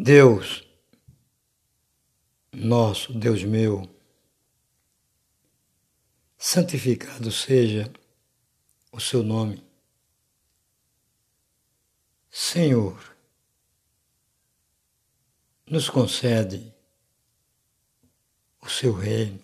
Deus, 0.00 0.64
nosso 2.52 3.12
Deus 3.12 3.42
meu, 3.42 3.82
santificado 6.36 7.32
seja 7.32 7.92
o 8.92 9.00
seu 9.00 9.24
nome. 9.24 9.60
Senhor, 12.30 13.16
nos 15.66 15.90
concede 15.90 16.72
o 18.60 18.68
seu 18.68 18.92
reino. 18.92 19.42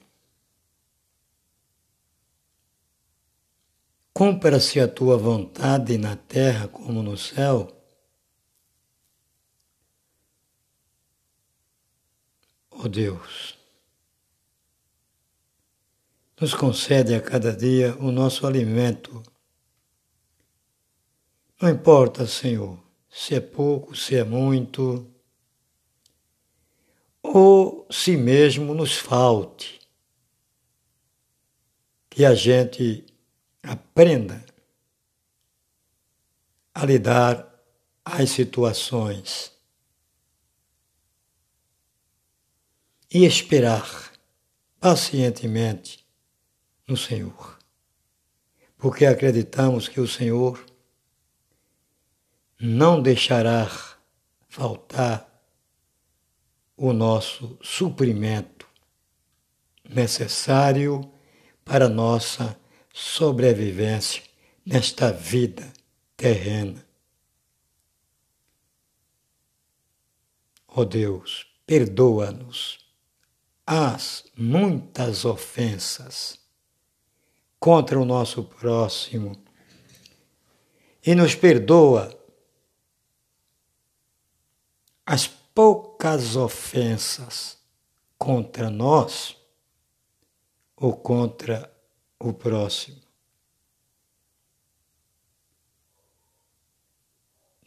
Cumpra-se 4.12 4.78
a 4.78 4.86
tua 4.86 5.18
vontade 5.18 5.98
na 5.98 6.14
terra 6.14 6.68
como 6.68 7.02
no 7.02 7.18
céu. 7.18 7.73
Ó 12.84 12.86
oh 12.86 12.90
Deus, 12.90 13.58
nos 16.38 16.52
concede 16.52 17.14
a 17.14 17.20
cada 17.22 17.56
dia 17.56 17.96
o 17.96 18.12
nosso 18.12 18.46
alimento. 18.46 19.22
Não 21.58 21.70
importa, 21.70 22.26
Senhor, 22.26 22.78
se 23.08 23.36
é 23.36 23.40
pouco, 23.40 23.96
se 23.96 24.16
é 24.16 24.22
muito, 24.22 25.10
ou 27.22 27.86
se 27.90 28.18
mesmo 28.18 28.74
nos 28.74 28.98
falte, 28.98 29.80
que 32.10 32.22
a 32.22 32.34
gente 32.34 33.02
aprenda 33.62 34.44
a 36.74 36.84
lidar 36.84 37.50
às 38.04 38.28
situações 38.28 39.53
e 43.14 43.24
esperar 43.24 44.12
pacientemente 44.80 46.04
no 46.84 46.96
Senhor, 46.96 47.56
porque 48.76 49.06
acreditamos 49.06 49.86
que 49.86 50.00
o 50.00 50.08
Senhor 50.08 50.66
não 52.58 53.00
deixará 53.00 53.70
faltar 54.48 55.30
o 56.76 56.92
nosso 56.92 57.56
suprimento 57.62 58.68
necessário 59.88 61.08
para 61.64 61.88
nossa 61.88 62.58
sobrevivência 62.92 64.24
nesta 64.66 65.12
vida 65.12 65.72
terrena. 66.16 66.84
Ó 70.66 70.80
oh 70.80 70.84
Deus, 70.84 71.46
perdoa-nos 71.64 72.83
as 73.66 74.24
muitas 74.36 75.24
ofensas 75.24 76.38
contra 77.58 77.98
o 77.98 78.04
nosso 78.04 78.44
próximo 78.44 79.42
e 81.04 81.14
nos 81.14 81.34
perdoa 81.34 82.18
as 85.06 85.26
poucas 85.26 86.36
ofensas 86.36 87.58
contra 88.18 88.70
nós 88.70 89.36
ou 90.76 90.96
contra 90.96 91.72
o 92.18 92.32
próximo. 92.32 93.00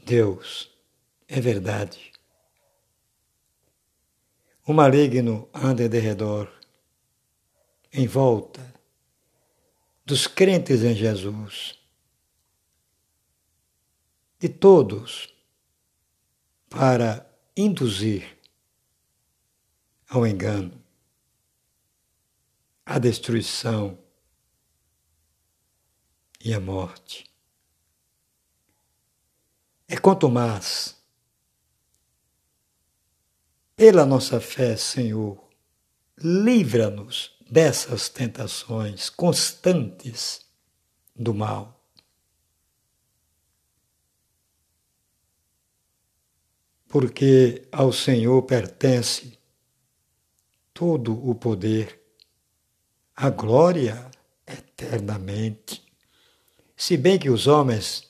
Deus, 0.04 0.72
é 1.28 1.40
verdade. 1.42 2.17
O 4.68 4.74
maligno 4.74 5.50
anda 5.54 5.88
de 5.88 5.98
redor, 5.98 6.52
em 7.92 8.06
volta 8.06 8.74
dos 10.06 10.28
crentes 10.28 10.84
em 10.84 10.94
Jesus, 10.94 11.80
de 14.38 14.50
todos, 14.50 15.34
para 16.70 17.26
induzir 17.56 18.38
ao 20.10 20.28
engano, 20.28 20.84
à 22.86 23.00
destruição, 23.00 23.98
e 26.40 26.54
a 26.54 26.60
morte. 26.60 27.26
É 29.88 29.98
quanto 29.98 30.30
mais, 30.30 30.97
pela 33.78 34.08
nossa 34.08 34.42
fé, 34.42 34.76
Senhor, 34.76 35.40
livra-nos 36.18 37.38
dessas 37.48 38.10
tentações 38.10 39.08
constantes 39.08 40.42
do 41.16 41.32
mal. 41.32 41.80
Porque 46.88 47.68
ao 47.72 47.94
Senhor 47.94 48.42
pertence 48.42 49.38
todo 50.74 51.14
o 51.30 51.36
poder, 51.36 52.02
a 53.16 53.30
glória 53.30 54.10
eternamente. 54.48 55.86
Se 56.76 56.98
bem 56.98 57.20
que 57.20 57.30
os 57.30 57.46
homens 57.46 58.10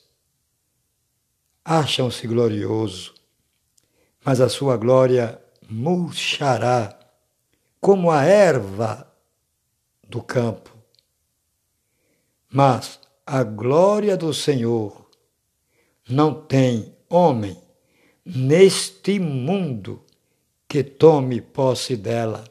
acham-se 1.62 2.26
glorioso, 2.26 3.12
mas 4.24 4.40
a 4.40 4.48
sua 4.48 4.76
glória 4.78 5.42
murchará 5.68 6.98
como 7.80 8.10
a 8.10 8.24
erva 8.24 9.12
do 10.08 10.22
campo. 10.22 10.76
Mas 12.50 12.98
a 13.26 13.42
glória 13.42 14.16
do 14.16 14.32
Senhor 14.32 15.08
não 16.08 16.34
tem 16.34 16.94
homem 17.08 17.56
neste 18.24 19.18
mundo 19.18 20.02
que 20.66 20.82
tome 20.82 21.40
posse 21.40 21.96
dela, 21.96 22.44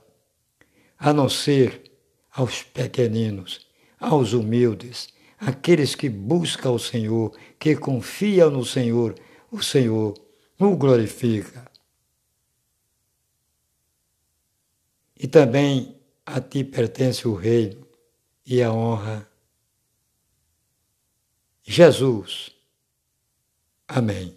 a 0.97 1.13
não 1.13 1.29
ser 1.29 1.91
aos 2.31 2.63
pequeninos, 2.63 3.67
aos 3.99 4.33
humildes, 4.33 5.09
aqueles 5.39 5.93
que 5.95 6.09
buscam 6.09 6.71
o 6.71 6.79
Senhor, 6.79 7.35
que 7.59 7.75
confiam 7.75 8.49
no 8.49 8.65
Senhor, 8.65 9.15
o 9.51 9.61
Senhor 9.61 10.15
o 10.59 10.75
glorifica. 10.75 11.66
E 15.19 15.27
também 15.27 15.95
a 16.25 16.39
ti 16.39 16.63
pertence 16.63 17.27
o 17.27 17.33
reino 17.33 17.87
e 18.45 18.61
a 18.61 18.71
honra. 18.71 19.27
Jesus. 21.63 22.51
Amém. 23.87 24.35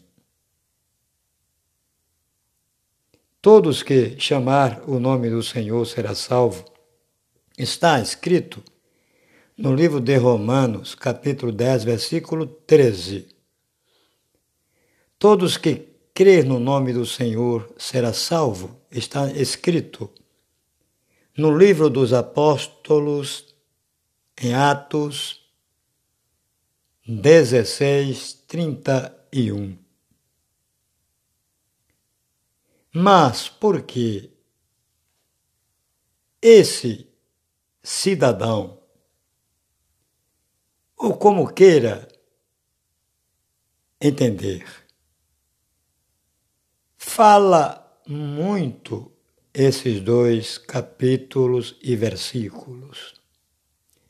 Todos 3.43 3.83
que 3.83 4.19
chamar 4.21 4.83
o 4.89 5.01
nome 5.01 5.31
do 5.31 5.43
Senhor 5.43 5.85
será 5.87 6.15
salvo. 6.15 6.65
Está 7.57 8.01
escrito 8.01 8.63
no 9.57 9.75
livro 9.75 10.01
de 10.01 10.17
Romanos, 10.17 10.95
capítulo 10.95 11.53
10, 11.53 11.85
versículo 11.85 12.47
13. 12.47 13.29
Todos 15.19 15.57
que 15.57 15.89
crer 16.15 16.45
no 16.45 16.59
nome 16.59 16.93
do 16.93 17.05
Senhor 17.05 17.73
será 17.77 18.13
salvo, 18.13 18.81
está 18.91 19.31
escrito 19.33 20.11
no 21.41 21.57
livro 21.57 21.89
dos 21.89 22.13
apóstolos, 22.13 23.55
em 24.39 24.53
Atos 24.53 25.41
16, 27.07 28.45
31. 28.47 29.79
Mas 32.93 33.49
por 33.49 33.81
que 33.81 34.31
esse 36.43 37.09
cidadão 37.83 38.79
ou 40.99 41.17
como 41.17 41.51
queira 41.51 42.07
entender. 43.99 44.67
Fala 46.99 47.99
muito 48.07 49.11
esses 49.63 50.01
dois 50.01 50.57
capítulos 50.57 51.77
e 51.83 51.95
versículos. 51.95 53.21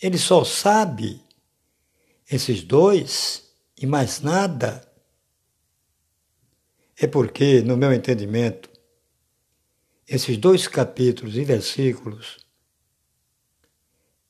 Ele 0.00 0.16
só 0.16 0.44
sabe 0.44 1.20
esses 2.30 2.62
dois 2.62 3.50
e 3.76 3.84
mais 3.84 4.20
nada. 4.20 4.88
É 6.96 7.08
porque, 7.08 7.62
no 7.62 7.76
meu 7.76 7.92
entendimento, 7.92 8.70
esses 10.06 10.36
dois 10.36 10.68
capítulos 10.68 11.34
e 11.36 11.44
versículos 11.44 12.38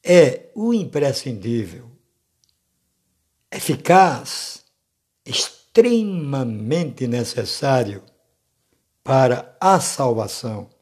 é 0.02 0.50
o 0.55 0.72
imprescindível 0.72 1.90
eficaz, 3.50 4.64
extremamente 5.26 7.06
necessário 7.06 8.02
para 9.05 9.55
a 9.61 9.78
salvação. 9.81 10.80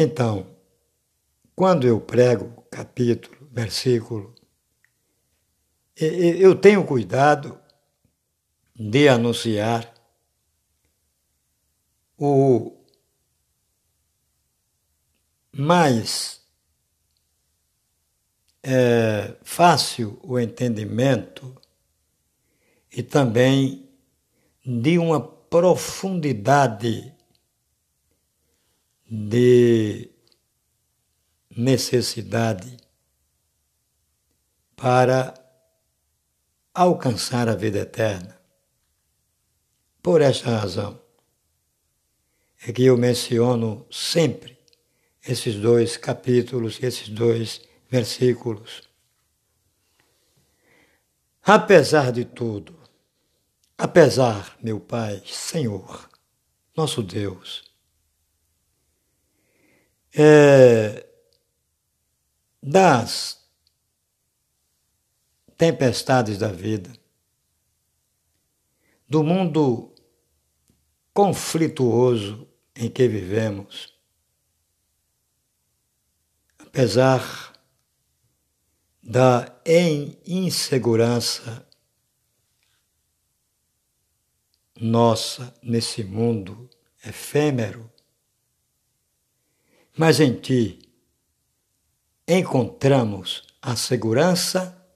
Então, 0.00 0.46
quando 1.56 1.84
eu 1.84 2.00
prego 2.00 2.62
capítulo, 2.70 3.48
versículo, 3.50 4.32
eu 5.96 6.54
tenho 6.54 6.86
cuidado 6.86 7.60
de 8.76 9.08
anunciar 9.08 9.92
o 12.16 12.76
mais 15.52 16.46
é, 18.62 19.34
fácil 19.42 20.20
o 20.22 20.38
entendimento 20.38 21.60
e 22.92 23.02
também 23.02 23.90
de 24.64 24.96
uma 24.96 25.20
profundidade 25.20 27.17
de 29.08 30.10
necessidade 31.50 32.76
para 34.76 35.34
alcançar 36.74 37.48
a 37.48 37.54
vida 37.54 37.78
eterna. 37.78 38.38
Por 40.02 40.20
esta 40.20 40.56
razão 40.56 41.00
é 42.66 42.72
que 42.72 42.84
eu 42.84 42.96
menciono 42.96 43.86
sempre 43.90 44.58
esses 45.26 45.56
dois 45.56 45.96
capítulos, 45.96 46.78
esses 46.82 47.08
dois 47.08 47.60
versículos. 47.90 48.88
Apesar 51.42 52.12
de 52.12 52.24
tudo, 52.24 52.78
apesar, 53.76 54.56
meu 54.62 54.78
Pai, 54.78 55.22
Senhor, 55.26 56.08
nosso 56.76 57.02
Deus, 57.02 57.67
é, 60.14 61.06
das 62.62 63.38
tempestades 65.56 66.38
da 66.38 66.48
vida, 66.48 66.92
do 69.08 69.24
mundo 69.24 69.94
conflituoso 71.12 72.48
em 72.76 72.88
que 72.88 73.08
vivemos, 73.08 73.98
apesar 76.58 77.52
da 79.02 79.52
insegurança 80.24 81.66
nossa 84.80 85.52
nesse 85.62 86.04
mundo 86.04 86.70
efêmero, 87.04 87.90
mas 89.98 90.20
em 90.20 90.32
ti 90.32 90.78
encontramos 92.26 93.42
a 93.60 93.74
segurança 93.74 94.86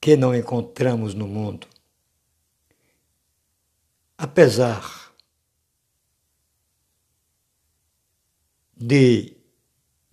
que 0.00 0.16
não 0.16 0.32
encontramos 0.32 1.12
no 1.12 1.26
mundo. 1.26 1.66
Apesar 4.16 5.12
de 8.76 9.36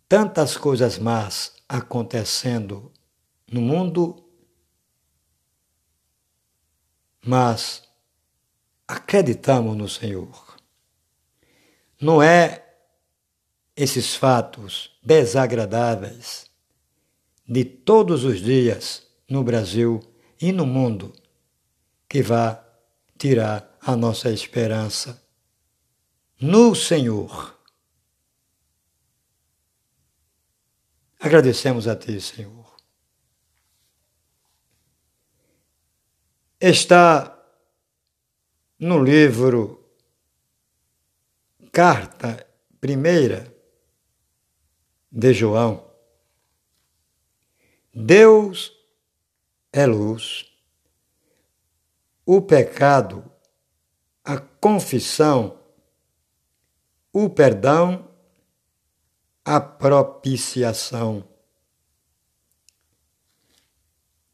tantas 0.10 0.58
coisas 0.58 0.98
más 0.98 1.54
acontecendo 1.70 2.92
no 3.52 3.62
mundo, 3.62 4.28
mas 7.24 7.88
acreditamos 8.88 9.78
no 9.78 9.88
Senhor. 9.88 10.58
Não 12.02 12.24
é 12.24 12.65
esses 13.76 14.16
fatos 14.16 14.98
desagradáveis 15.04 16.50
de 17.48 17.66
todos 17.66 18.24
os 18.24 18.40
dias 18.40 19.06
no 19.30 19.44
Brasil 19.44 20.00
e 20.40 20.52
no 20.52 20.66
mundo 20.66 21.14
que 22.08 22.22
vá 22.22 22.64
tirar 23.18 23.78
a 23.82 23.96
nossa 23.96 24.32
esperança 24.32 25.22
no 26.40 26.74
Senhor. 26.74 27.54
Agradecemos 31.20 31.88
a 31.88 31.96
Ti, 31.96 32.22
Senhor. 32.22 32.76
Está 36.60 37.32
no 38.80 39.04
livro 39.04 39.90
Carta 41.72 42.48
Primeira 42.80 43.55
de 45.16 45.34
João. 45.34 45.90
Deus 47.94 48.74
é 49.72 49.86
luz. 49.86 50.52
O 52.26 52.42
pecado, 52.42 53.24
a 54.22 54.38
confissão, 54.38 55.58
o 57.14 57.30
perdão, 57.30 58.12
a 59.46 59.62
propiciação. 59.62 61.26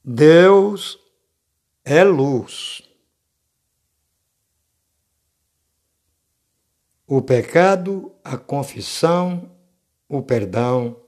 Deus 0.03 0.97
é 1.85 2.03
luz. 2.03 2.81
O 7.05 7.21
pecado, 7.21 8.15
a 8.23 8.35
confissão, 8.35 9.60
o 10.11 10.21
perdão, 10.21 11.01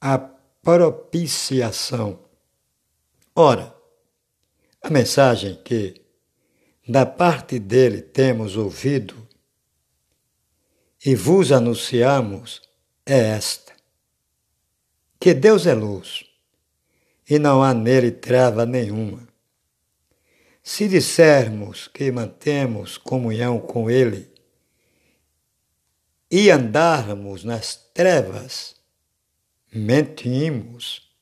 a 0.00 0.16
propiciação. 0.16 2.20
Ora, 3.34 3.74
a 4.80 4.88
mensagem 4.88 5.60
que 5.64 6.00
da 6.86 7.04
parte 7.04 7.58
dele 7.58 8.00
temos 8.00 8.56
ouvido 8.56 9.26
e 11.04 11.16
vos 11.16 11.50
anunciamos 11.50 12.62
é 13.04 13.18
esta: 13.18 13.72
que 15.18 15.34
Deus 15.34 15.66
é 15.66 15.74
luz 15.74 16.24
e 17.28 17.36
não 17.36 17.64
há 17.64 17.74
nele 17.74 18.12
trava 18.12 18.64
nenhuma. 18.64 19.26
Se 20.62 20.86
dissermos 20.86 21.88
que 21.88 22.12
mantemos 22.12 22.96
comunhão 22.96 23.58
com 23.58 23.90
ele 23.90 24.31
e 26.34 26.50
andarmos 26.50 27.44
nas 27.44 27.76
trevas, 27.92 28.74
mentimos 29.70 31.12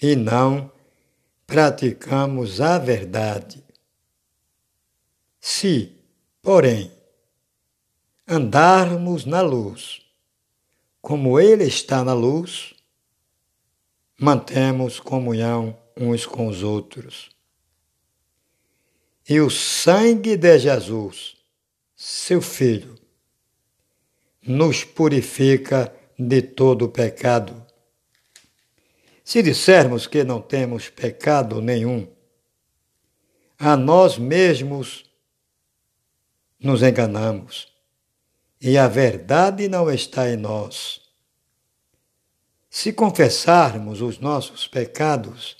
e 0.00 0.14
não 0.14 0.70
praticamos 1.44 2.60
a 2.60 2.78
verdade. 2.78 3.64
Se, 5.40 5.92
porém, 6.40 6.92
andarmos 8.24 9.24
na 9.24 9.40
luz, 9.40 10.02
como 11.02 11.40
Ele 11.40 11.64
está 11.64 12.04
na 12.04 12.14
luz, 12.14 12.72
mantemos 14.16 15.00
comunhão 15.00 15.76
uns 15.96 16.24
com 16.24 16.46
os 16.46 16.62
outros. 16.62 17.30
E 19.28 19.40
o 19.40 19.50
sangue 19.50 20.36
de 20.36 20.56
Jesus, 20.56 21.36
seu 21.96 22.40
Filho, 22.40 23.05
nos 24.46 24.84
purifica 24.84 25.92
de 26.18 26.40
todo 26.40 26.88
pecado. 26.88 27.64
Se 29.24 29.42
dissermos 29.42 30.06
que 30.06 30.22
não 30.22 30.40
temos 30.40 30.88
pecado 30.88 31.60
nenhum, 31.60 32.06
a 33.58 33.76
nós 33.76 34.18
mesmos 34.18 35.04
nos 36.60 36.82
enganamos 36.82 37.68
e 38.60 38.78
a 38.78 38.86
verdade 38.86 39.68
não 39.68 39.90
está 39.90 40.30
em 40.30 40.36
nós. 40.36 41.00
Se 42.70 42.92
confessarmos 42.92 44.00
os 44.00 44.18
nossos 44.18 44.68
pecados, 44.68 45.56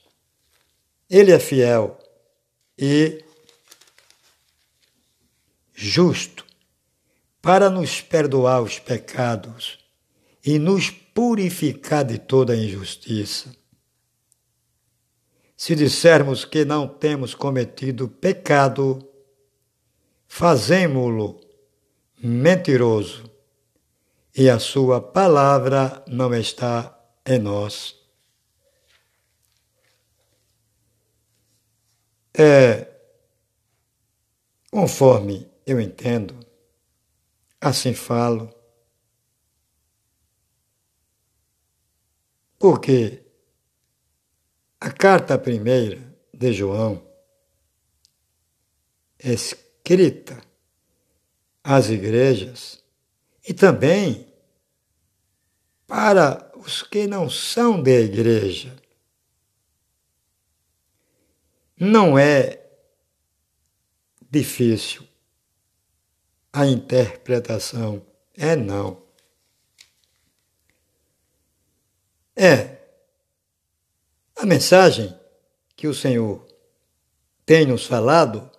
Ele 1.11 1.33
é 1.33 1.39
fiel 1.41 1.99
e 2.79 3.25
justo 5.75 6.46
para 7.47 7.71
nos 7.71 8.01
perdoar 8.01 8.61
os 8.61 8.81
pecados 8.81 9.79
e 10.45 10.59
nos 10.59 10.91
purificar 10.91 12.05
de 12.05 12.19
toda 12.19 12.57
injustiça. 12.57 13.55
Se 15.57 15.77
dissermos 15.77 16.45
que 16.45 16.65
não 16.65 16.89
temos 16.89 17.37
cometido 17.37 18.09
pecado, 18.09 18.99
fazemo-lo 20.27 21.41
mentiroso 22.21 23.31
e 24.37 24.51
a 24.51 24.59
sua 24.59 25.01
palavra 25.01 26.05
não 26.09 26.35
está 26.35 26.99
em 27.25 27.39
nós. 27.39 27.95
É 32.37 32.93
Conforme 34.69 35.49
eu 35.65 35.81
entendo, 35.81 36.46
assim 37.69 37.95
falo, 37.95 38.55
porque 42.59 43.25
a 44.81 44.91
carta 44.91 45.39
primeira 45.39 46.17
de 46.33 46.53
João, 46.53 47.05
escrita 49.19 50.41
às 51.65 51.89
igrejas 51.89 52.85
e 53.47 53.53
também 53.53 54.33
para 55.87 56.53
os 56.57 56.83
que 56.83 57.07
não 57.07 57.29
são 57.29 57.83
da 57.83 57.91
igreja, 57.91 58.77
não 61.79 62.19
é 62.19 62.65
difícil 64.31 65.06
a 66.57 66.67
interpretação. 66.67 68.03
É 68.35 68.57
não. 68.57 69.03
É 72.35 72.79
a 74.35 74.47
mensagem 74.47 75.15
que 75.77 75.87
o 75.87 75.93
Senhor 75.93 76.47
tem 77.45 77.67
nos 77.67 77.85
falado 77.85 78.51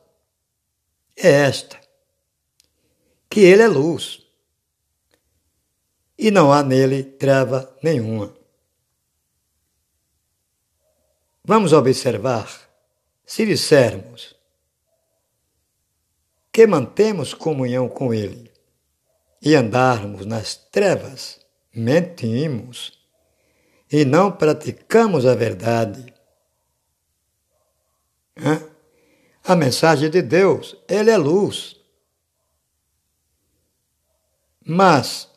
é 1.16 1.27
esta: 1.27 1.82
que 3.27 3.39
Ele 3.39 3.63
é 3.63 3.68
luz 3.68 4.24
e 6.20 6.30
não 6.30 6.54
há 6.54 6.62
nele 6.62 7.04
treva 7.04 7.75
nenhuma. 7.82 8.36
Vamos 11.44 11.74
observar 11.74 12.48
se 13.25 13.44
dissermos 13.44 14.37
que 16.58 16.66
mantemos 16.66 17.36
comunhão 17.36 17.88
com 17.88 18.12
Ele 18.12 18.52
e 19.40 19.54
andarmos 19.54 20.26
nas 20.26 20.56
trevas, 20.56 21.40
mentimos 21.72 23.00
e 23.92 24.04
não 24.04 24.32
praticamos 24.32 25.28
a 25.28 25.36
verdade. 25.36 26.12
Hã? 28.36 28.68
A 29.44 29.56
mensagem 29.56 30.10
de 30.10 30.20
Deus, 30.24 30.76
Ele 30.90 31.12
é 31.12 31.18
luz. 31.18 31.80
Mas, 34.66 35.30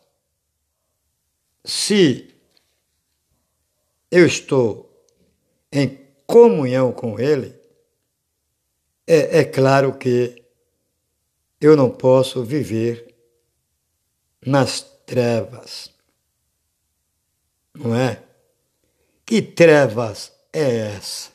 se 1.63 2.35
eu 4.11 4.25
estou 4.25 5.05
em 5.71 6.01
comunhão 6.27 6.93
com 6.93 7.21
Ele, 7.21 7.55
é, 9.07 9.41
é 9.41 9.45
claro 9.45 9.99
que 9.99 10.40
eu 11.61 11.77
não 11.77 11.91
posso 11.91 12.43
viver 12.43 13.15
nas 14.45 14.81
trevas. 15.05 15.93
Não 17.75 17.95
é? 17.95 18.23
Que 19.27 19.43
trevas 19.43 20.33
é 20.53 20.95
essa? 20.97 21.31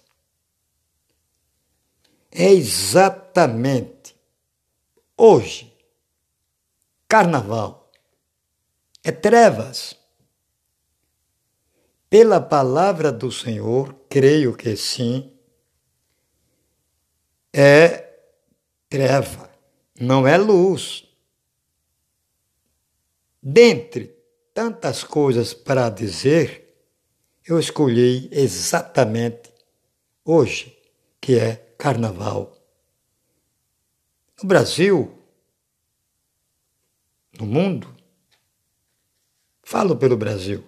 É 2.32 2.52
exatamente 2.52 4.16
hoje, 5.18 5.74
carnaval, 7.08 7.90
é 9.04 9.12
trevas. 9.12 9.96
Pela 12.10 12.42
palavra 12.42 13.12
do 13.12 13.32
Senhor, 13.32 13.94
creio 14.10 14.56
que 14.56 14.76
sim, 14.76 15.32
é 17.54 18.06
treva, 18.90 19.50
não 20.00 20.28
é 20.28 20.38
luz. 20.38 21.08
Dentre 23.42 24.16
tantas 24.54 25.04
coisas 25.04 25.54
para 25.54 25.90
dizer, 25.90 26.66
eu 27.46 27.60
escolhi 27.60 28.30
exatamente 28.32 29.54
hoje, 30.24 30.78
que 31.22 31.38
é 31.38 31.56
Carnaval. 31.78 32.58
No 34.42 34.48
Brasil, 34.50 35.18
no 37.40 37.46
mundo, 37.46 37.96
falo 39.64 39.96
pelo 39.96 40.18
Brasil. 40.18 40.64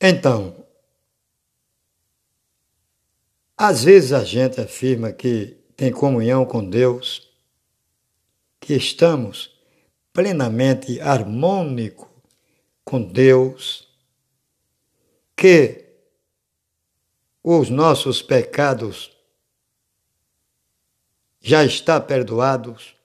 Então, 0.00 0.59
às 3.62 3.84
vezes 3.84 4.14
a 4.14 4.24
gente 4.24 4.58
afirma 4.58 5.12
que 5.12 5.54
tem 5.76 5.92
comunhão 5.92 6.46
com 6.46 6.64
Deus, 6.64 7.30
que 8.58 8.72
estamos 8.72 9.54
plenamente 10.14 10.98
harmônicos 10.98 12.08
com 12.82 13.02
Deus, 13.02 13.86
que 15.36 15.84
os 17.44 17.68
nossos 17.68 18.22
pecados 18.22 19.14
já 21.38 21.62
está 21.62 22.00
perdoados, 22.00 22.96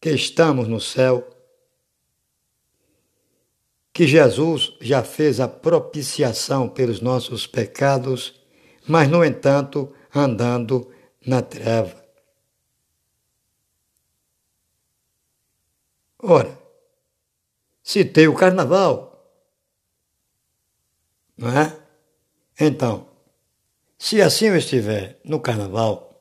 que 0.00 0.10
estamos 0.10 0.66
no 0.66 0.80
céu, 0.80 1.30
que 3.92 4.04
Jesus 4.04 4.72
já 4.80 5.04
fez 5.04 5.38
a 5.38 5.46
propiciação 5.46 6.68
pelos 6.68 7.00
nossos 7.00 7.46
pecados, 7.46 8.41
mas 8.86 9.08
no 9.08 9.24
entanto 9.24 9.94
andando 10.14 10.92
na 11.26 11.42
treva. 11.42 12.02
Ora, 16.18 16.56
citei 17.82 18.28
o 18.28 18.34
carnaval, 18.34 19.12
não 21.36 21.48
é? 21.48 21.80
Então, 22.60 23.08
se 23.98 24.22
assim 24.22 24.46
eu 24.46 24.56
estiver 24.56 25.18
no 25.24 25.40
carnaval, 25.40 26.20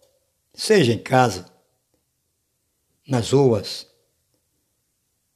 seja 0.53 0.94
em 0.94 0.98
casa, 0.98 1.51
nas 3.08 3.32
ruas, 3.32 3.88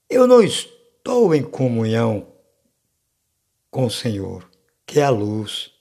eu 0.09 0.25
não 0.25 0.41
estou 0.41 1.35
em 1.35 1.43
comunhão 1.43 2.33
com 3.69 3.85
o 3.85 3.91
Senhor, 3.91 4.49
que 4.85 4.99
é 4.99 5.03
a 5.03 5.09
luz. 5.09 5.74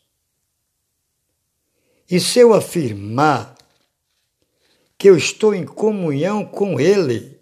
E 2.10 2.20
se 2.20 2.38
eu 2.40 2.52
afirmar 2.52 3.56
que 4.98 5.08
eu 5.08 5.16
estou 5.16 5.54
em 5.54 5.64
comunhão 5.64 6.44
com 6.44 6.78
Ele, 6.78 7.38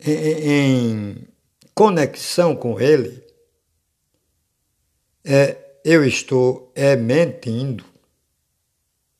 em, 0.00 1.26
conexão 1.74 2.56
com 2.56 2.80
Ele, 2.80 3.22
é, 5.24 5.56
eu 5.84 6.04
estou 6.04 6.72
é 6.74 6.96
mentindo, 6.96 7.84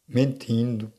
mentindo. 0.09 0.93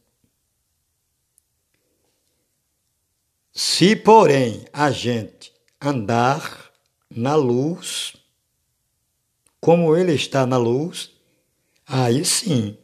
Se, 3.53 3.95
porém, 3.95 4.65
a 4.71 4.91
gente 4.91 5.51
andar 5.81 6.71
na 7.09 7.35
luz, 7.35 8.15
como 9.59 9.95
ele 9.95 10.13
está 10.13 10.45
na 10.45 10.57
luz, 10.57 11.11
aí 11.85 12.23
sim, 12.23 12.77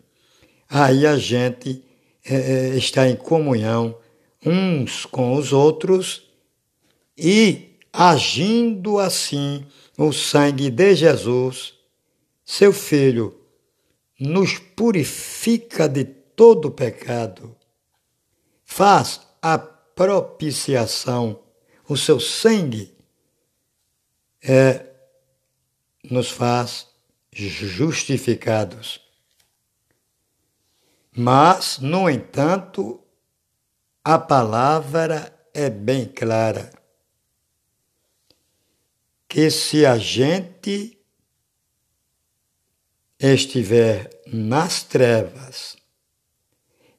aí 0.74 1.06
a 1.06 1.18
gente 1.18 1.84
é, 2.26 2.36
é 2.36 2.68
está 2.78 3.08
em 3.08 3.16
comunhão 3.16 3.98
uns 4.46 5.06
com 5.06 5.36
os 5.36 5.54
outros 5.54 6.30
e 7.18 7.78
agindo 7.92 9.00
assim 9.00 9.66
o 9.98 10.12
sangue 10.12 10.70
de 10.70 10.96
Jesus 10.96 11.74
seu 12.46 12.74
Filho 12.74 13.40
nos 14.20 14.60
purifica 14.60 15.88
de 15.88 16.04
todo 16.04 16.72
pecado, 16.72 17.56
faz 18.64 19.22
a 19.42 19.58
propiciação, 19.58 21.40
o 21.88 21.96
seu 21.96 22.20
sangue 22.20 22.96
é, 24.42 24.86
nos 26.10 26.30
faz 26.30 26.88
justificados. 27.32 29.02
Mas, 31.16 31.78
no 31.80 32.10
entanto, 32.10 33.00
a 34.04 34.18
palavra 34.18 35.34
é 35.54 35.70
bem 35.70 36.06
clara. 36.06 36.72
Que 39.28 39.52
se 39.52 39.86
a 39.86 39.98
gente 39.98 40.98
estiver 43.20 44.10
nas 44.28 44.84
trevas 44.84 45.78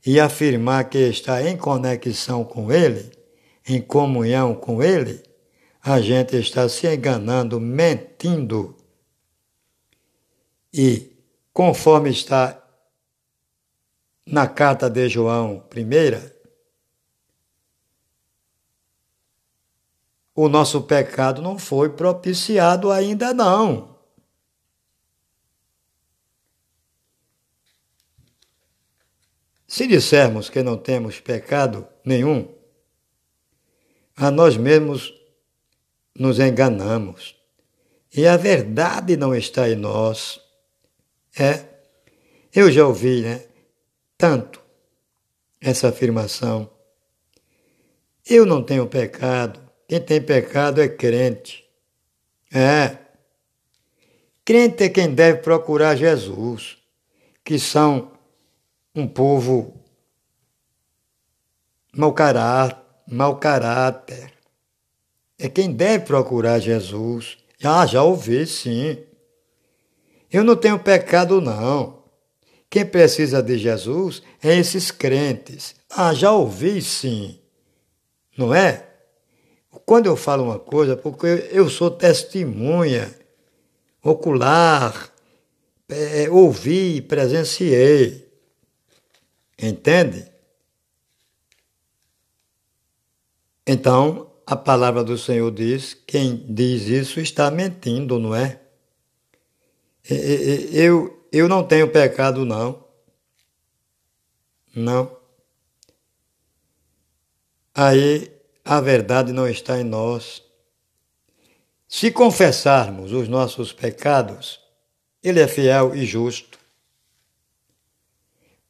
e 0.06 0.20
afirmar 0.20 0.88
que 0.88 0.98
está 0.98 1.42
em 1.42 1.56
conexão 1.56 2.44
com 2.44 2.72
Ele, 2.72 3.10
em 3.66 3.80
comunhão 3.80 4.54
com 4.54 4.82
Ele, 4.82 5.22
a 5.82 6.00
gente 6.00 6.36
está 6.36 6.68
se 6.68 6.86
enganando, 6.86 7.60
mentindo. 7.60 8.76
E 10.72 11.12
conforme 11.52 12.10
está 12.10 12.63
na 14.26 14.46
carta 14.46 14.88
de 14.88 15.08
João, 15.08 15.60
primeira, 15.68 16.34
o 20.34 20.48
nosso 20.48 20.82
pecado 20.82 21.40
não 21.40 21.58
foi 21.58 21.90
propiciado 21.90 22.90
ainda 22.90 23.32
não. 23.32 23.94
Se 29.66 29.86
dissermos 29.86 30.48
que 30.48 30.62
não 30.62 30.76
temos 30.76 31.20
pecado 31.20 31.86
nenhum, 32.04 32.48
a 34.16 34.30
nós 34.30 34.56
mesmos 34.56 35.12
nos 36.16 36.38
enganamos. 36.38 37.34
E 38.16 38.26
a 38.26 38.36
verdade 38.36 39.16
não 39.16 39.34
está 39.34 39.68
em 39.68 39.74
nós. 39.74 40.40
É, 41.36 41.64
eu 42.54 42.70
já 42.70 42.86
ouvi, 42.86 43.22
né? 43.22 43.53
Tanto 44.16 44.62
essa 45.60 45.88
afirmação. 45.88 46.70
Eu 48.26 48.46
não 48.46 48.62
tenho 48.62 48.86
pecado. 48.86 49.60
Quem 49.88 50.00
tem 50.00 50.20
pecado 50.20 50.80
é 50.80 50.88
crente. 50.88 51.64
É. 52.52 52.98
Crente 54.44 54.84
é 54.84 54.88
quem 54.88 55.14
deve 55.14 55.40
procurar 55.40 55.96
Jesus, 55.96 56.76
que 57.42 57.58
são 57.58 58.12
um 58.94 59.08
povo 59.08 59.74
mau 61.96 62.12
caráter, 62.12 62.82
caráter. 63.40 64.32
É 65.38 65.48
quem 65.48 65.72
deve 65.72 66.04
procurar 66.04 66.58
Jesus. 66.58 67.38
Ah, 67.62 67.86
já 67.86 68.02
ouvi, 68.02 68.46
sim. 68.46 68.98
Eu 70.30 70.44
não 70.44 70.56
tenho 70.56 70.78
pecado, 70.78 71.40
não. 71.40 71.93
Quem 72.74 72.84
precisa 72.84 73.40
de 73.40 73.56
Jesus 73.56 74.20
é 74.42 74.58
esses 74.58 74.90
crentes. 74.90 75.76
Ah, 75.88 76.12
já 76.12 76.32
ouvi, 76.32 76.82
sim. 76.82 77.38
Não 78.36 78.52
é? 78.52 78.84
Quando 79.86 80.06
eu 80.06 80.16
falo 80.16 80.42
uma 80.42 80.58
coisa, 80.58 80.96
porque 80.96 81.48
eu 81.52 81.70
sou 81.70 81.88
testemunha 81.88 83.16
ocular, 84.02 85.08
é, 85.88 86.28
ouvi, 86.28 87.00
presenciei. 87.00 88.28
Entende? 89.56 90.26
Então, 93.64 94.32
a 94.44 94.56
palavra 94.56 95.04
do 95.04 95.16
Senhor 95.16 95.52
diz: 95.52 95.94
quem 95.94 96.44
diz 96.48 96.88
isso 96.88 97.20
está 97.20 97.52
mentindo, 97.52 98.18
não 98.18 98.34
é? 98.34 98.58
Eu, 100.72 101.23
eu 101.36 101.48
não 101.48 101.64
tenho 101.64 101.90
pecado, 101.90 102.44
não. 102.44 102.84
Não. 104.74 105.16
Aí 107.74 108.32
a 108.64 108.80
verdade 108.80 109.32
não 109.32 109.48
está 109.48 109.80
em 109.80 109.84
nós. 109.84 110.42
Se 111.88 112.10
confessarmos 112.10 113.12
os 113.12 113.28
nossos 113.28 113.72
pecados, 113.72 114.60
Ele 115.22 115.40
é 115.40 115.48
fiel 115.48 115.94
e 115.94 116.06
justo 116.06 116.58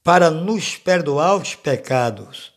para 0.02 0.30
nos 0.30 0.76
perdoar 0.76 1.37
os 1.37 1.54
pecados 1.54 2.52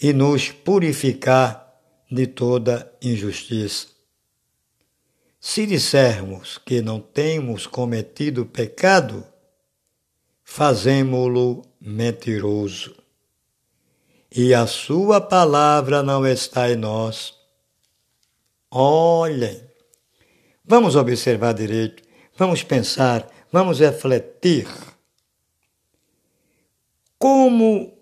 e 0.00 0.12
nos 0.12 0.50
purificar 0.50 1.78
de 2.10 2.26
toda 2.26 2.90
injustiça. 3.02 3.99
Se 5.42 5.64
dissermos 5.64 6.58
que 6.58 6.82
não 6.82 7.00
temos 7.00 7.66
cometido 7.66 8.44
pecado, 8.44 9.26
fazemo-lo 10.44 11.62
mentiroso. 11.80 12.94
E 14.30 14.52
a 14.52 14.66
sua 14.66 15.18
palavra 15.18 16.02
não 16.02 16.26
está 16.26 16.70
em 16.70 16.76
nós. 16.76 17.34
Olhem, 18.70 19.62
vamos 20.62 20.94
observar 20.94 21.54
direito, 21.54 22.02
vamos 22.36 22.62
pensar, 22.62 23.26
vamos 23.50 23.80
refletir. 23.80 24.68
Como 27.18 27.96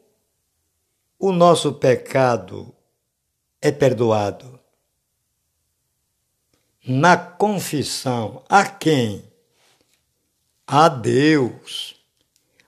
o 1.21 1.31
nosso 1.31 1.75
pecado 1.75 2.75
é 3.63 3.71
perdoado. 3.71 4.58
Na 6.89 7.17
confissão, 7.17 8.43
a 8.49 8.65
quem? 8.65 9.23
A 10.67 10.89
Deus, 10.89 12.03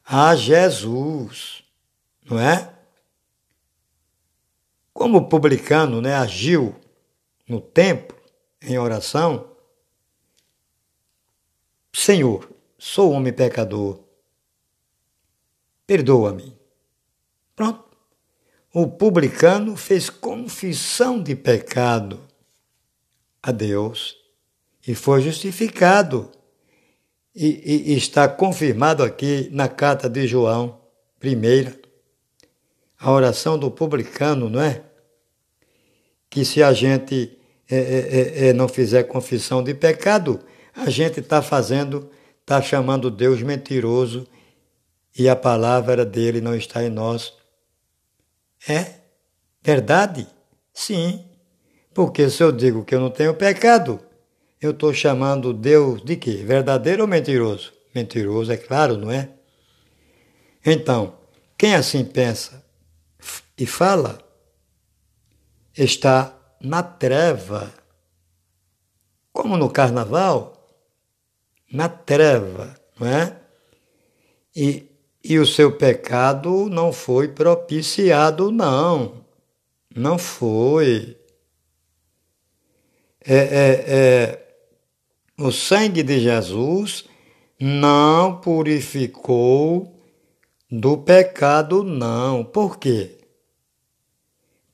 a 0.04 0.37
Jesus, 0.37 1.64
não 2.24 2.38
é? 2.38 2.74
Como 4.92 5.18
o 5.18 5.28
publicano 5.28 6.02
né, 6.02 6.14
agiu 6.14 6.78
no 7.48 7.61
templo, 7.61 8.18
em 8.61 8.78
oração, 8.78 9.56
Senhor, 11.90 12.50
sou 12.78 13.12
homem 13.12 13.33
pecador, 13.33 14.04
perdoa-me. 15.87 16.54
Pronto 17.56 17.90
o 18.72 18.87
publicano 18.87 19.76
fez 19.76 20.09
confissão 20.09 21.20
de 21.20 21.35
pecado 21.35 22.20
a 23.42 23.53
Deus 23.53 24.16
e 24.87 24.94
foi 24.94 25.20
justificado. 25.22 26.31
E, 27.35 27.92
e, 27.92 27.96
está 27.96 28.29
confirmado 28.29 29.05
aqui 29.05 29.48
na 29.53 29.68
carta 29.68 30.09
de 30.09 30.26
João, 30.26 30.81
primeira, 31.18 31.79
a 32.98 33.11
oração 33.12 33.57
do 33.57 33.70
publicano, 33.70 34.50
não 34.50 34.61
é? 34.61 34.83
Que 36.29 36.44
se 36.44 36.61
a 36.61 36.72
gente 36.72 37.38
é, 37.70 37.76
é, 37.76 38.46
é, 38.46 38.48
é 38.48 38.53
não 38.53 38.66
fizer 38.66 39.05
confissão 39.05 39.62
de 39.62 39.72
pecado, 39.74 40.40
a 40.74 40.90
gente 40.90 41.20
está 41.20 41.40
fazendo, 41.40 42.11
está 42.40 42.61
chamando 42.61 43.11
Deus 43.11 43.42
mentiroso 43.42 44.26
e 45.16 45.29
a 45.29 45.37
palavra 45.37 46.05
dele 46.05 46.40
não 46.40 46.55
está 46.55 46.83
em 46.83 46.90
nós. 46.90 47.33
É 48.68 48.94
verdade? 49.62 50.26
Sim. 50.74 51.24
Porque 51.94 52.31
se 52.31 52.42
eu 52.42 52.53
digo 52.53 52.85
que 52.85 52.94
eu 52.94 53.00
não 53.00 53.11
tenho 53.11 53.35
pecado, 53.35 54.00
eu 54.61 54.70
estou 54.70 54.92
chamando 54.94 55.53
Deus 55.53 56.03
de 56.03 56.16
quê? 56.16 56.42
Verdadeiro 56.44 57.03
ou 57.03 57.09
mentiroso? 57.09 57.72
Mentiroso, 57.94 58.53
é 58.53 58.57
claro, 58.57 58.96
não 58.96 59.11
é? 59.11 59.31
Então, 60.64 61.14
quem 61.59 61.74
assim 61.74 62.05
pensa 62.05 62.64
e 63.57 63.66
fala, 63.66 64.18
está 65.76 66.37
na 66.61 66.83
treva. 66.83 67.72
Como 69.33 69.57
no 69.57 69.70
carnaval, 69.70 70.68
na 71.72 71.88
treva, 71.88 72.74
não 72.98 73.07
é? 73.07 73.37
E 74.55 74.90
e 75.22 75.38
o 75.38 75.46
seu 75.46 75.76
pecado 75.76 76.68
não 76.70 76.92
foi 76.92 77.29
propiciado, 77.29 78.50
não. 78.50 79.24
Não 79.94 80.16
foi. 80.18 81.16
É, 83.24 83.37
é, 83.37 83.85
é, 83.87 84.54
o 85.38 85.50
sangue 85.50 86.02
de 86.02 86.20
Jesus 86.20 87.04
não 87.59 88.40
purificou 88.40 89.94
do 90.70 90.98
pecado, 90.98 91.83
não. 91.85 92.44
Por 92.44 92.78
quê? 92.78 93.18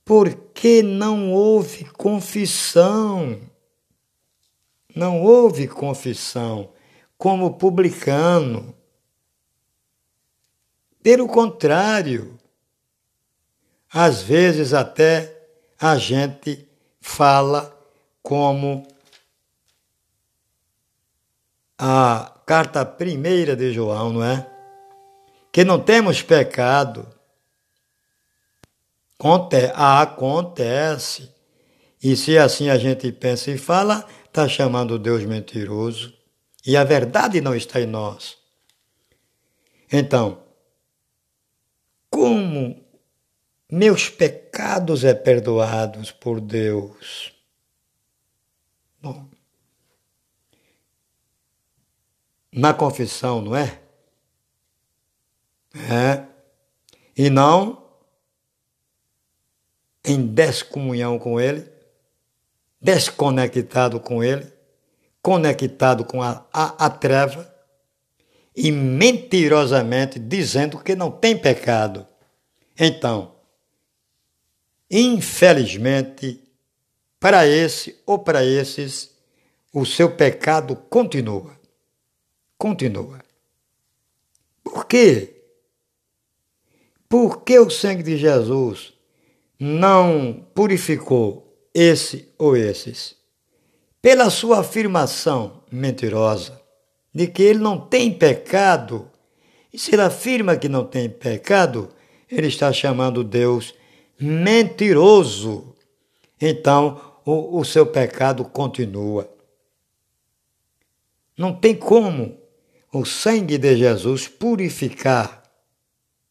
Porque 0.05 0.81
não 0.81 1.33
houve 1.33 1.85
confissão. 1.85 3.39
Não 4.95 5.21
houve 5.21 5.67
confissão, 5.67 6.69
como 7.17 7.53
publicano 7.53 8.75
pelo 11.07 11.25
contrário, 11.25 12.37
às 13.89 14.21
vezes 14.21 14.73
até 14.73 15.47
a 15.79 15.97
gente 15.97 16.67
fala 16.99 17.76
como 18.27 18.85
a 21.77 22.41
carta 22.45 22.85
primeira 22.85 23.55
de 23.55 23.71
João, 23.71 24.11
não 24.11 24.21
é? 24.21 24.45
Que 25.49 25.63
não 25.63 25.79
temos 25.79 26.21
pecado. 26.21 27.07
Acontece. 29.73 31.33
E 32.03 32.17
se 32.17 32.37
assim 32.37 32.69
a 32.69 32.77
gente 32.77 33.09
pensa 33.13 33.49
e 33.49 33.57
fala, 33.57 34.05
está 34.25 34.45
chamando 34.45 34.99
Deus 34.99 35.23
mentiroso. 35.23 36.13
E 36.65 36.75
a 36.75 36.83
verdade 36.83 37.39
não 37.39 37.55
está 37.55 37.79
em 37.79 37.85
nós. 37.85 38.37
Então, 39.89 40.43
como 42.09 42.85
meus 43.71 44.09
pecados 44.09 45.05
é 45.05 45.13
perdoados 45.13 46.11
por 46.11 46.41
Deus. 46.41 47.36
Bom, 49.01 49.27
na 52.51 52.73
confissão, 52.73 53.41
não 53.41 53.55
é? 53.55 53.79
É, 55.75 56.25
e 57.15 57.29
não 57.29 57.85
em 60.03 60.25
descomunhão 60.25 61.19
com 61.19 61.39
Ele, 61.39 61.69
desconectado 62.81 63.99
com 63.99 64.23
Ele, 64.23 64.51
conectado 65.21 66.03
com 66.05 66.23
a, 66.23 66.45
a, 66.51 66.85
a 66.85 66.89
treva 66.89 67.53
e 68.55 68.71
mentirosamente 68.71 70.17
dizendo 70.17 70.79
que 70.79 70.95
não 70.95 71.11
tem 71.11 71.37
pecado. 71.37 72.07
Então, 72.79 73.35
infelizmente, 74.89 76.46
para 77.19 77.47
esse 77.47 77.95
ou 78.05 78.19
para 78.19 78.45
esses, 78.45 79.11
o 79.73 79.85
seu 79.85 80.15
pecado 80.15 80.75
continua. 80.89 81.57
Continua. 82.57 83.19
Por 84.63 84.85
quê? 84.85 85.35
Porque 87.09 87.57
o 87.57 87.69
sangue 87.69 88.03
de 88.03 88.17
Jesus 88.17 88.93
não 89.59 90.45
purificou 90.53 91.47
esse 91.73 92.27
ou 92.37 92.55
esses? 92.55 93.15
Pela 94.01 94.29
sua 94.29 94.59
afirmação 94.59 95.63
mentirosa 95.71 96.61
de 97.13 97.27
que 97.27 97.41
ele 97.41 97.59
não 97.59 97.79
tem 97.79 98.11
pecado, 98.13 99.09
e 99.73 99.79
se 99.79 99.93
ele 99.93 100.03
afirma 100.03 100.55
que 100.55 100.69
não 100.69 100.85
tem 100.85 101.09
pecado, 101.09 101.89
ele 102.29 102.47
está 102.47 102.71
chamando 102.71 103.23
Deus 103.23 103.73
mentiroso. 104.19 105.75
Então, 106.39 107.06
o, 107.27 107.59
o 107.59 107.65
seu 107.65 107.85
pecado 107.85 108.45
continua. 108.45 109.29
Não 111.37 111.53
tem 111.53 111.75
como 111.75 112.39
o 112.91 113.03
sangue 113.03 113.57
de 113.57 113.75
Jesus 113.75 114.29
purificar 114.29 115.43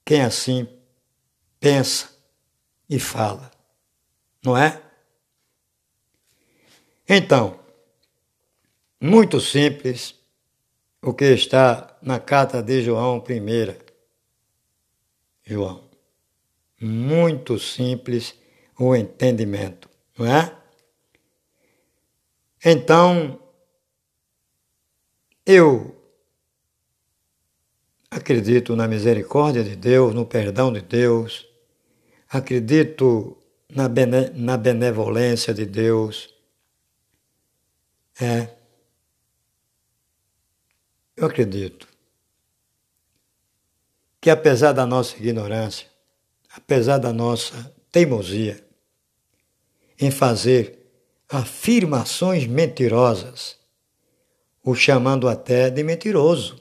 quem 0.06 0.22
assim 0.22 0.66
pensa 1.60 2.08
e 2.88 2.98
fala, 2.98 3.50
não 4.42 4.56
é? 4.56 4.80
Então, 7.06 7.60
muito 8.98 9.38
simples 9.38 10.14
o 11.02 11.12
que 11.12 11.26
está 11.26 11.94
na 12.00 12.18
carta 12.18 12.62
de 12.62 12.82
João 12.82 13.22
I. 13.28 13.76
João. 15.44 15.90
Muito 16.80 17.58
simples 17.58 18.34
o 18.78 18.96
entendimento, 18.96 19.90
não 20.18 20.26
é? 20.26 20.65
Então, 22.68 23.40
eu 25.46 25.94
acredito 28.10 28.74
na 28.74 28.88
misericórdia 28.88 29.62
de 29.62 29.76
Deus, 29.76 30.12
no 30.12 30.26
perdão 30.26 30.72
de 30.72 30.80
Deus, 30.80 31.46
acredito 32.28 33.38
na, 33.68 33.88
bene, 33.88 34.30
na 34.30 34.56
benevolência 34.56 35.54
de 35.54 35.64
Deus. 35.64 36.34
É. 38.20 38.48
Eu 41.16 41.28
acredito 41.28 41.86
que, 44.20 44.28
apesar 44.28 44.72
da 44.72 44.84
nossa 44.84 45.16
ignorância, 45.16 45.86
apesar 46.52 46.98
da 46.98 47.12
nossa 47.12 47.72
teimosia 47.92 48.60
em 50.00 50.10
fazer 50.10 50.85
afirmações 51.28 52.46
mentirosas, 52.46 53.56
o 54.62 54.74
chamando 54.74 55.28
até 55.28 55.70
de 55.70 55.82
mentiroso. 55.82 56.60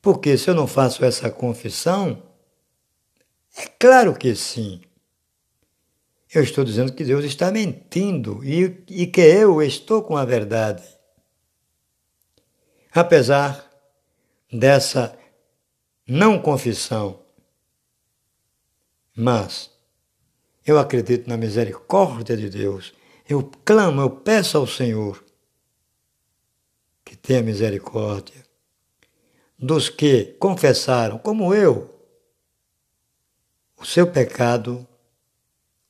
Porque 0.00 0.36
se 0.38 0.48
eu 0.48 0.54
não 0.54 0.66
faço 0.66 1.04
essa 1.04 1.30
confissão, 1.30 2.22
é 3.56 3.66
claro 3.78 4.14
que 4.14 4.34
sim. 4.34 4.80
Eu 6.32 6.42
estou 6.42 6.64
dizendo 6.64 6.92
que 6.92 7.04
Deus 7.04 7.24
está 7.24 7.50
mentindo 7.50 8.44
e, 8.44 8.84
e 8.88 9.06
que 9.06 9.20
eu 9.20 9.60
estou 9.60 10.02
com 10.02 10.16
a 10.16 10.24
verdade. 10.24 10.84
Apesar 12.92 13.68
dessa 14.52 15.16
não 16.06 16.40
confissão, 16.40 17.20
mas 19.14 19.70
eu 20.64 20.78
acredito 20.78 21.28
na 21.28 21.36
misericórdia 21.36 22.36
de 22.36 22.48
Deus 22.48 22.94
eu 23.32 23.48
clamo, 23.64 24.00
eu 24.00 24.10
peço 24.10 24.58
ao 24.58 24.66
Senhor 24.66 25.24
que 27.04 27.16
tenha 27.16 27.42
misericórdia 27.42 28.44
dos 29.56 29.88
que 29.88 30.36
confessaram, 30.40 31.16
como 31.18 31.54
eu, 31.54 31.94
o 33.76 33.84
seu 33.84 34.10
pecado, 34.10 34.84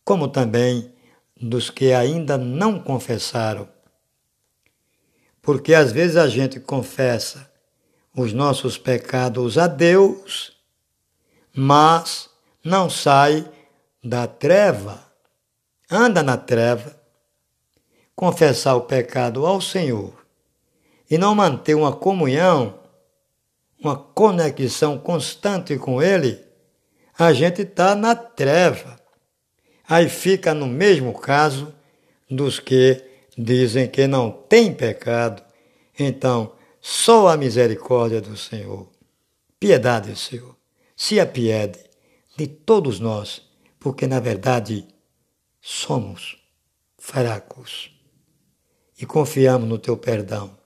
como 0.05 0.29
também 0.29 0.92
dos 1.35 1.70
que 1.70 1.92
ainda 1.94 2.37
não 2.37 2.79
confessaram. 2.79 3.66
Porque 5.40 5.72
às 5.72 5.92
vezes 5.92 6.16
a 6.16 6.29
gente 6.29 6.61
confessa 6.61 7.50
os 8.14 8.35
nossos 8.35 8.76
pecados 8.76 9.57
a 9.57 9.66
Deus, 9.66 10.59
mas 11.55 12.29
não 12.62 12.90
sai 12.90 13.50
da 14.05 14.26
treva, 14.26 15.11
anda 15.90 16.22
na 16.22 16.37
treva 16.37 17.00
confessar 18.20 18.76
o 18.76 18.83
pecado 18.83 19.46
ao 19.46 19.62
Senhor 19.62 20.12
e 21.11 21.16
não 21.16 21.35
manter 21.35 21.74
uma 21.74 21.90
comunhão, 21.90 22.78
uma 23.83 23.96
conexão 23.96 24.98
constante 24.98 25.78
com 25.78 26.02
Ele, 26.02 26.38
a 27.18 27.33
gente 27.33 27.62
está 27.62 27.94
na 27.94 28.14
treva. 28.14 29.00
Aí 29.88 30.06
fica 30.06 30.52
no 30.52 30.66
mesmo 30.66 31.18
caso 31.18 31.74
dos 32.30 32.61
que 32.61 33.02
dizem 33.38 33.88
que 33.88 34.06
não 34.06 34.30
tem 34.30 34.74
pecado. 34.74 35.42
Então, 35.98 36.52
só 36.78 37.28
a 37.28 37.38
misericórdia 37.38 38.20
do 38.20 38.37
Senhor, 38.37 38.87
piedade, 39.59 40.14
Senhor, 40.14 40.54
se 40.94 41.18
apiede 41.18 41.78
de 42.37 42.46
todos 42.46 43.00
nós, 43.00 43.40
porque 43.78 44.06
na 44.06 44.20
verdade 44.20 44.87
somos 45.62 46.37
fracos 46.98 47.98
e 49.01 49.07
confiamos 49.07 49.67
no 49.67 49.79
teu 49.79 49.97
perdão. 49.97 50.59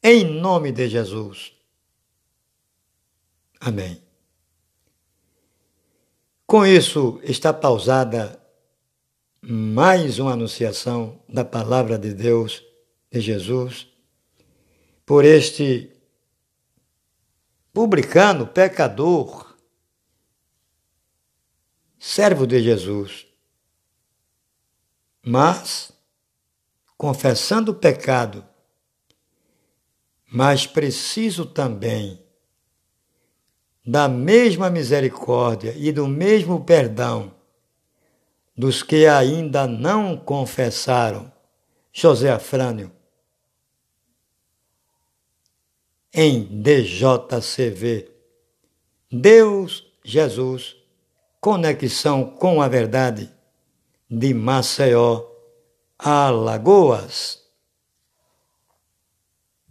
Em 0.00 0.24
nome 0.24 0.70
de 0.70 0.88
Jesus. 0.88 1.52
Amém. 3.58 4.00
Com 6.46 6.64
isso 6.64 7.20
está 7.24 7.52
pausada 7.52 8.40
mais 9.42 10.20
uma 10.20 10.34
anunciação 10.34 11.20
da 11.28 11.44
palavra 11.44 11.98
de 11.98 12.14
Deus, 12.14 12.62
de 13.10 13.20
Jesus, 13.20 13.88
por 15.04 15.24
este 15.24 15.92
publicano, 17.72 18.46
pecador, 18.46 19.56
servo 21.98 22.46
de 22.46 22.62
Jesus. 22.62 23.26
Mas 25.20 25.95
confessando 26.96 27.72
o 27.72 27.74
pecado, 27.74 28.44
mas 30.32 30.66
preciso 30.66 31.44
também 31.46 32.22
da 33.86 34.08
mesma 34.08 34.68
misericórdia 34.68 35.72
e 35.76 35.92
do 35.92 36.08
mesmo 36.08 36.64
perdão 36.64 37.32
dos 38.56 38.82
que 38.82 39.06
ainda 39.06 39.66
não 39.66 40.16
confessaram. 40.16 41.30
José 41.92 42.30
Afrânio. 42.30 42.90
Em 46.12 46.44
DJCV. 46.44 48.10
Deus, 49.10 49.86
Jesus, 50.02 50.76
conexão 51.40 52.24
com 52.24 52.60
a 52.60 52.68
verdade 52.68 53.30
de 54.10 54.34
Maceió 54.34 55.35
Alagoas. 55.98 57.45